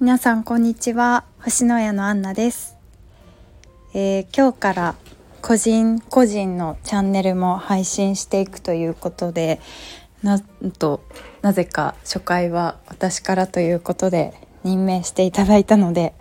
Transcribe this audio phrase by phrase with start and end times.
[0.00, 1.24] 皆さんこんにちは。
[1.40, 2.76] 星の家のアンナです、
[3.94, 4.94] えー、今日から
[5.42, 9.60] 個人個人のチャンネルも配信していくということで
[10.22, 11.02] なんと
[11.42, 16.14] なぜか初回は私からということで任命していただいたので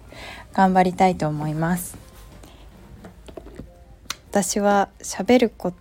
[0.54, 2.00] 頑張りたいと思います。
[4.32, 5.72] 私は喋るこ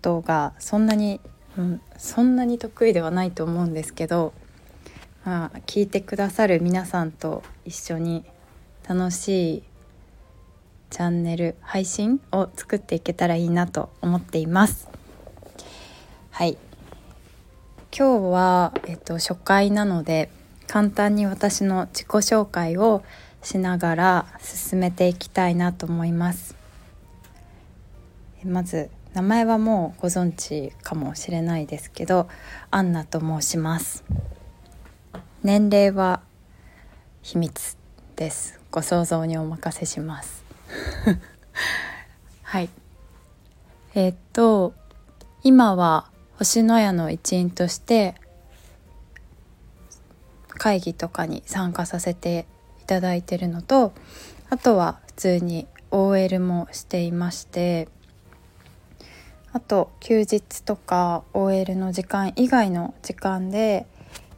[0.00, 1.20] とがそんなに、
[1.58, 4.32] うん、そんなに得意ではないと思うんですけど
[5.24, 8.24] まあ、聞いてくださる皆さんと一緒に
[8.88, 9.62] 楽しい
[10.90, 14.88] チャンネル配信を作っていけたらいいなと思っています。
[16.30, 16.58] はい。
[17.96, 20.28] 今日は、えっと、初回なので
[20.66, 23.04] 簡単に私の自己紹介を
[23.42, 26.56] しながら進めていきたいなと思います。
[28.44, 32.28] まず名前はもうご存知かもしれないですけど
[32.70, 34.04] アンナと申します。
[35.42, 36.20] 年齢は
[37.20, 37.76] 秘密
[38.14, 38.60] です。
[38.70, 40.44] ご想像にお任せします。
[42.44, 42.68] はい。
[43.96, 44.72] えー、っと
[45.42, 46.08] 今は
[46.38, 48.14] 星のやの一員として
[50.46, 52.46] 会議とかに参加させて
[52.80, 53.92] いただいてるのと
[54.48, 57.88] あとは普通に OL もしていまして
[59.52, 63.86] あと休日とか OL の時間以外の時間で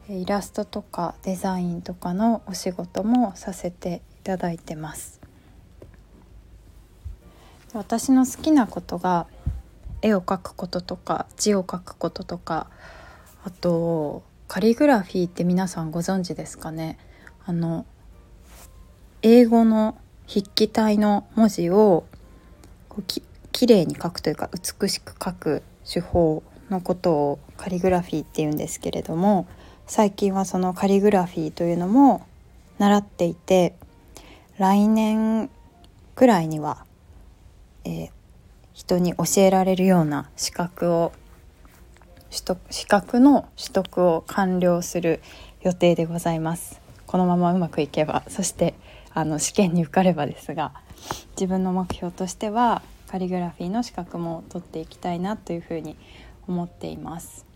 [0.09, 5.21] イラストとかデザインとかのお仕事もさせていただいてます。
[7.73, 9.27] 私の好きなことが
[10.03, 12.69] 絵を描くこととか字を書くこととか
[13.43, 16.99] あとカリグラフィーって皆さんご存知ですかね？
[17.47, 17.87] あの
[19.23, 19.97] 英語の
[20.29, 22.05] 筆記体の文字を
[22.89, 29.47] こうききれいに書くというか美しく書く手法のことをカリグラフィーっていうんですけれども
[29.87, 32.27] 最近はそのカリグラフィーというのも
[32.79, 33.75] 習っていて
[34.59, 35.51] 来年
[36.15, 36.85] くらいには、
[37.85, 38.11] えー、
[38.73, 41.13] 人に教えられるような資格を
[42.31, 45.21] 取得資格の取得を完了する
[45.61, 48.75] 予定でございますこのままうまくいけばそして
[49.13, 50.73] あの試験に受かればですが
[51.37, 55.97] 自分の目標としてはカリグラフィーの資格も取っていきたいなというふうに
[56.49, 57.54] 思っています。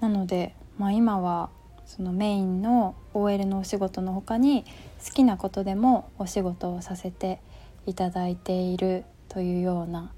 [0.00, 1.50] なので、まあ、今は
[1.86, 4.64] そのメインの OL のお仕事の他に
[5.04, 7.40] 好きなことでもお仕事をさせて
[7.86, 10.10] いただいているというような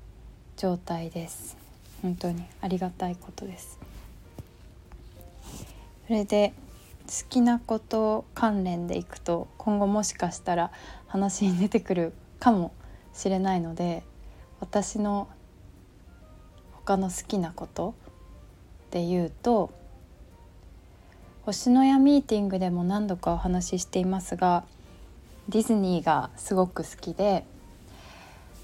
[0.57, 1.57] 状態です。
[2.03, 3.79] 本当にありがたいことです。
[6.07, 6.55] それで
[7.07, 10.71] 好きなこと関連でいくと今後もしかしたら
[11.07, 12.73] 話に出てくるかも
[13.13, 14.03] しれないので
[14.61, 15.29] 私の
[16.73, 17.95] 他の好きなこと
[18.89, 19.71] っていうと
[21.43, 24.65] 星のやミーティングでも何度かお話ししていますが
[25.51, 27.45] ディズニーがすごく好きで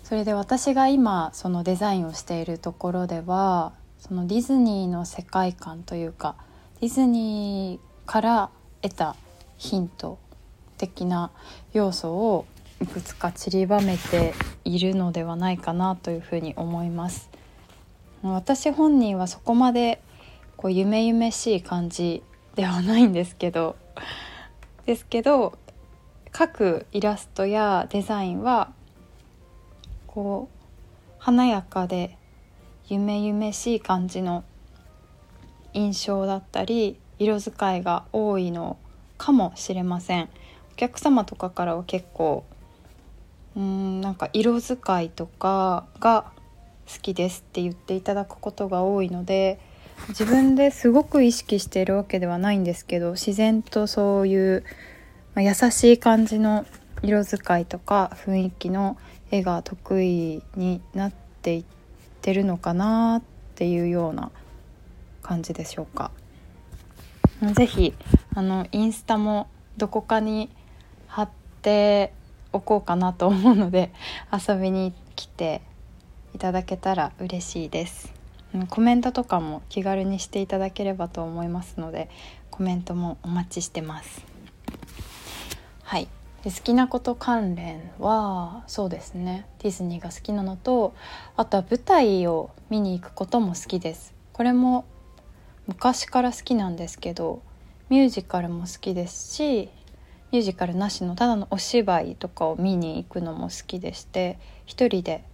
[0.03, 6.37] それで私が今そのデザインをしているところではそのディズニーの世界観というか
[6.81, 9.17] ディズニーから得た
[9.59, 10.19] ヒント
[10.79, 11.31] 的な
[11.75, 12.47] 要素を
[12.81, 14.33] いくつか散りばめて
[14.65, 17.31] いるのではないかなというふうに思います。
[18.23, 20.01] 私本人はそこまで
[20.65, 22.23] こう夢々しい感じ
[22.55, 23.77] ではないんですけど。
[24.87, 25.59] ですけど
[26.33, 28.73] 各イラストやデザインは
[30.07, 32.17] こう華やかで
[32.89, 34.43] 夢々しい感じの
[35.75, 38.79] 印象だったり色使いが多いの
[39.19, 40.31] かもしれません。
[40.73, 42.43] お客様とかからは結構
[43.55, 46.33] うんなんか色使いとかが
[46.91, 49.61] 好きですって言っていただくことが多いので
[50.09, 54.65] 自分ですごく意識しているわけではないんですけど自然とそういう、
[55.34, 56.66] まあ、優しい感じの
[57.03, 58.98] 色使いとか雰囲気の
[59.31, 61.65] 絵が得意になっていっ
[62.20, 63.22] てるのかなっ
[63.54, 64.31] ていうような
[65.22, 66.10] 感じでしょうか。
[67.53, 67.95] ぜひ
[68.34, 70.50] あのインスタもどこかに
[71.09, 71.30] 貼っ
[71.62, 72.12] て
[72.53, 73.91] おこうかなと思うので
[74.33, 75.60] 遊びに来て
[76.34, 78.23] いただけたら嬉しいです。
[78.68, 82.09] コメントとかも気軽にしていただければと思いますので
[82.51, 84.24] コメントもお待ちしてます。
[85.83, 86.09] はい。
[86.45, 89.47] 好きなこと関連はそうですね。
[89.60, 90.95] ディズニーが好きなのと
[91.36, 94.15] あとは舞台を見に行くことも好きです。
[94.33, 94.84] これも
[95.66, 97.42] 昔から好きなんですけど
[97.89, 99.71] ミュージカルも好きですし
[100.33, 105.24] ミュージカルなしのただのお芝居とかを見に行くのも好きでして一人で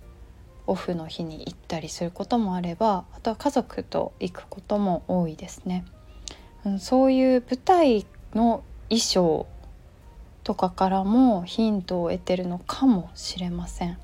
[0.70, 5.84] オフの日に行ったりすることもあればあとは家族と行くことも多いですね。
[6.78, 9.46] そういう舞台の衣装
[10.44, 13.98] とかからもヒントを得てるのかもしれません。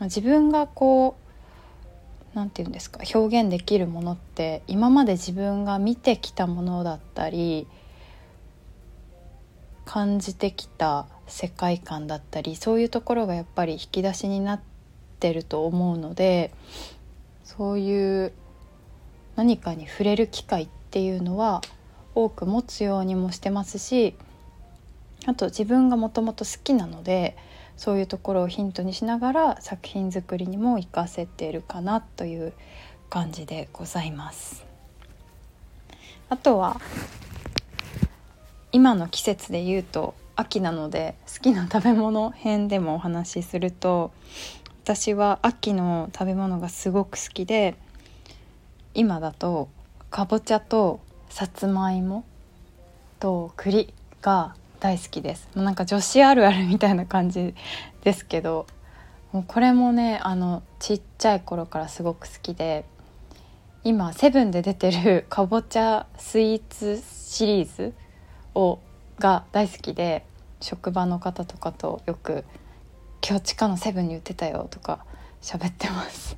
[0.00, 1.16] 自分がこ
[2.34, 7.68] う何て言うんですか表現できるものって今まで自分が見てきたものだったり
[9.84, 14.75] 感じてきた世界観だったりそういうところがやっぱり引き出しになって
[15.32, 16.52] ると思うので
[17.44, 18.32] そういう
[19.36, 21.62] 何かに触れる機会っていうのは
[22.14, 24.14] 多く持つようにもしてますし
[25.26, 27.36] あと自分がもともと好きなので
[27.76, 32.52] そういうところをヒントにしながら作品作りにも活かせているかなという
[33.10, 34.64] 感じでございます。
[36.28, 36.80] あとは
[38.72, 44.10] 今の季節で言うと秋なので好きな食べ物編でもお話しすると
[44.86, 47.74] 私は秋の食べ物がすごく好きで
[48.94, 49.68] 今だと
[50.10, 52.24] かぼちゃとさつまいも
[53.18, 53.92] と栗
[54.22, 55.48] が大好きです。
[55.56, 57.52] もうなんか女子あるあるみたいな感じ
[58.04, 58.68] ですけど
[59.32, 62.84] もうこれもねあのちっちゃい頃からすごく好きで
[63.82, 67.92] 今セブンで出てる かぼちゃスイーツシリーズ
[68.54, 68.78] を
[69.18, 70.24] が大好きで
[70.60, 72.44] 職場の方とかとよく
[73.28, 75.04] 「今日地下のセブンに売ってたよ」とか
[75.42, 76.36] 喋ってます。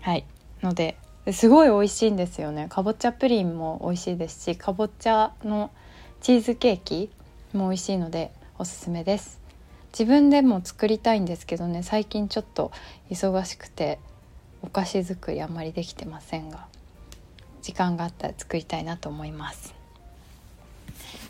[0.00, 0.24] はい。
[0.62, 0.96] ので
[1.32, 2.66] すごい美味しいんですよね。
[2.68, 5.70] かぼちゃプリンも美味しいですしかぼちゃの
[6.20, 7.10] チーズケーキ
[7.52, 9.40] も美味しいのでおすすめです。
[9.92, 12.70] 自分でも作りたいんですけどね最近ちょっと
[13.10, 13.98] 忙しくて
[14.62, 16.66] お菓子作りあんまりできてませんが
[17.62, 19.74] 時間があったら作りたいなと思います。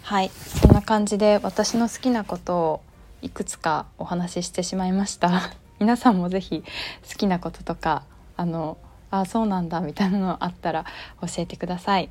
[0.03, 0.31] はい。
[0.31, 2.81] そんな感じで私の好きなことを
[3.23, 5.51] いくつかお話ししてしまいました。
[5.79, 6.63] 皆さんも是非
[7.09, 8.03] 好きなこととか
[8.37, 8.77] あの
[9.11, 10.85] あそうなんだみたいなのあったら
[11.21, 12.09] 教えてください。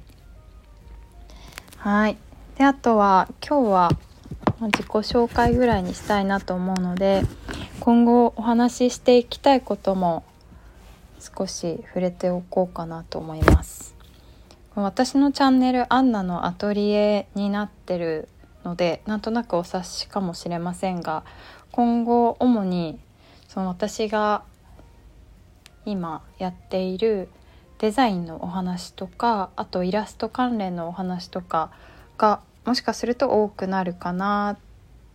[1.78, 2.18] はい。
[2.58, 3.92] であとは今日は
[4.62, 7.24] 自己紹介ぐらいにしたいなと思うので
[7.80, 10.24] 今後お話ししていきたいことも
[11.20, 13.96] 少し触れておこうかなと思います。
[14.76, 18.30] 私のチャンネルアンナのアトリエになってる
[18.70, 21.24] のでなんとなくお察しかもしれませんが
[21.72, 23.00] 今後主に
[23.48, 24.44] その私が
[25.86, 27.30] 今やっている
[27.80, 31.72] デザインのお話とかあとイラスト関連のお話とか
[32.18, 34.58] がもしかすると多くなるかなっ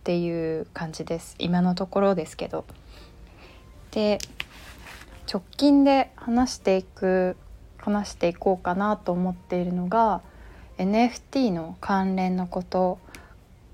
[0.03, 2.65] ていう感じです今のところですけど。
[3.91, 4.17] で
[5.31, 7.37] 直近で話していく
[7.77, 10.21] 話していこうかなと思っているのが
[10.77, 12.99] NFT の関連のこと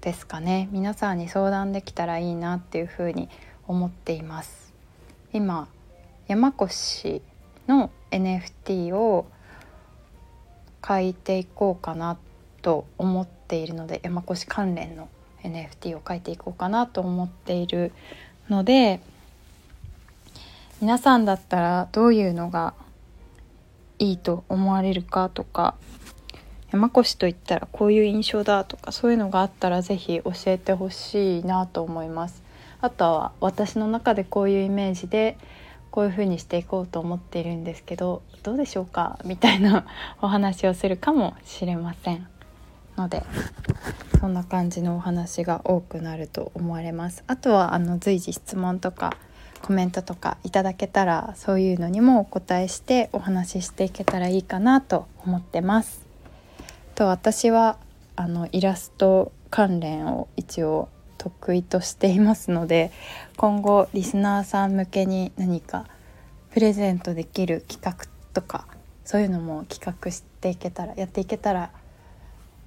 [0.02, 0.68] ですかね。
[0.72, 3.30] 皆さんに相談できたらいいなっていうふうに
[3.68, 4.74] 思っています。
[5.32, 5.68] 今
[6.28, 7.22] 山越
[7.68, 9.28] の NFT を
[10.86, 12.18] 書いていこうかな
[12.64, 15.08] と思っているので山越関連の
[15.44, 17.92] NFT を書いていこうかなと思っている
[18.50, 19.02] ので
[20.82, 22.74] 皆さんだったらどういうのが
[24.00, 25.76] いいと思われるかとか
[26.72, 32.42] 山越といったらこういう印象だとかそういうのがあったら是非教えてほしいなと思います。
[32.80, 35.38] あとは私の中でこういうイメージで
[35.92, 39.20] こういう風にしていこうと思っているんですけどどうでしょうか？
[39.26, 39.86] みたいな
[40.22, 42.26] お話をするかもしれません
[42.98, 43.24] ので
[44.20, 47.24] そんな感じのお話が多くなると思われます。
[47.28, 49.16] あとはあの随時質問とか
[49.62, 56.10] コメントとかいただけたらそういうのにもお答えしてお話ししていけたらいいかなと思ってます。
[57.02, 57.80] と私は
[58.16, 62.92] あのイラスト関連を一応得意としていますので
[63.38, 65.88] 今後リスナーさん向けに何か
[66.52, 68.06] プレゼントできる企画
[68.36, 68.68] とか
[69.04, 71.72] そういうのも企画していけたらやっていけたら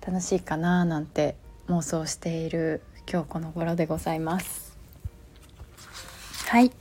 [0.04, 1.36] 楽しいかななんて
[1.68, 4.76] 妄想している今日この頃でございます。
[6.48, 6.72] はい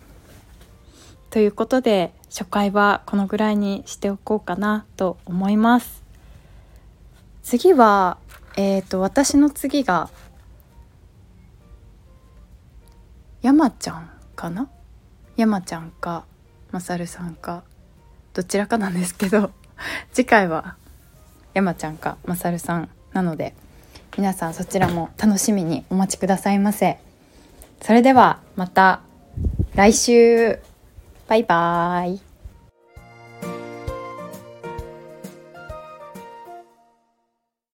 [1.29, 6.02] ということで初回はこのぐらいにしておこうかなと思います。
[7.43, 8.17] 次は、
[8.57, 10.09] えーと私の次が
[13.41, 14.69] 山ちゃんかな？
[15.35, 16.25] 山ちゃんか
[16.71, 17.63] まさるさんか。
[18.33, 19.51] どちらかなんですけど
[20.11, 20.75] 次回は
[21.53, 23.53] 山ちゃんかまさるさんなので
[24.17, 26.97] 皆さんそちらも楽しみにお待ちくださいませ。
[27.81, 29.01] それではまた
[29.75, 30.59] 来週。
[31.27, 32.32] バイバーイ。